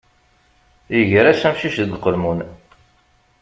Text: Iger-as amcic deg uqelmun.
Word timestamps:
Iger-as 0.99 1.41
amcic 1.47 1.75
deg 1.81 1.93
uqelmun. 1.95 2.39